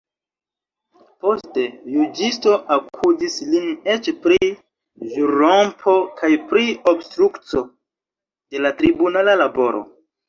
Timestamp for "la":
8.69-8.77